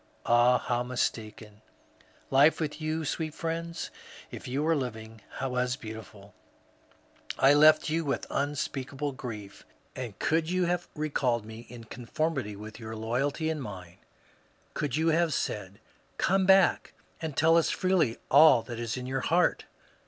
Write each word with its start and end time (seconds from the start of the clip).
Ah, 0.25 0.57
how 0.57 0.81
mistaken 0.81 1.61
I 1.61 2.01
Life 2.35 2.59
with 2.59 2.81
you, 2.81 3.05
sweet 3.05 3.35
friends,— 3.35 3.91
if 4.31 4.47
you 4.47 4.65
are 4.65 4.75
living— 4.75 5.21
was 5.43 5.75
beautiful 5.75 6.33
I 7.37 7.51
I 7.51 7.53
left 7.53 7.87
you 7.87 8.03
with 8.03 8.25
unspeak 8.31 8.95
able 8.95 9.11
grief; 9.11 9.63
and 9.95 10.17
could 10.17 10.49
you 10.49 10.65
have 10.65 10.87
recalled 10.95 11.45
me 11.45 11.67
in 11.69 11.83
conformity 11.83 12.55
with 12.55 12.79
your 12.79 12.95
loyalty 12.95 13.47
and 13.51 13.61
mine, 13.61 13.99
could 14.73 14.95
you 14.95 15.09
have 15.09 15.35
said, 15.35 15.73
^^ 15.73 15.77
Come 16.17 16.47
back 16.47 16.95
and 17.21 17.37
tell 17.37 17.55
us 17.55 17.69
freely 17.69 18.17
all 18.31 18.63
that 18.63 18.79
is 18.79 18.97
in 18.97 19.05
your 19.05 19.21
heart 19.21 19.65